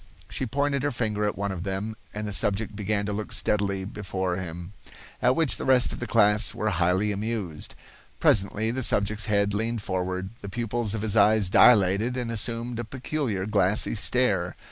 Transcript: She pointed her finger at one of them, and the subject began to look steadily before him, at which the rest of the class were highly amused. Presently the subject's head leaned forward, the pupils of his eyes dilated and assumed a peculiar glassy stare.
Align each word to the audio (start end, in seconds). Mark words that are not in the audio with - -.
She 0.31 0.47
pointed 0.47 0.81
her 0.81 0.89
finger 0.89 1.25
at 1.25 1.37
one 1.37 1.51
of 1.51 1.61
them, 1.61 1.95
and 2.11 2.27
the 2.27 2.31
subject 2.33 2.75
began 2.75 3.05
to 3.05 3.13
look 3.13 3.31
steadily 3.31 3.85
before 3.85 4.37
him, 4.37 4.73
at 5.21 5.35
which 5.35 5.57
the 5.57 5.63
rest 5.63 5.93
of 5.93 5.99
the 5.99 6.07
class 6.07 6.55
were 6.55 6.69
highly 6.71 7.11
amused. 7.11 7.75
Presently 8.19 8.71
the 8.71 8.81
subject's 8.81 9.25
head 9.25 9.53
leaned 9.53 9.83
forward, 9.83 10.31
the 10.39 10.49
pupils 10.49 10.95
of 10.95 11.03
his 11.03 11.15
eyes 11.15 11.51
dilated 11.51 12.17
and 12.17 12.31
assumed 12.31 12.79
a 12.79 12.83
peculiar 12.83 13.45
glassy 13.45 13.93
stare. 13.93 14.55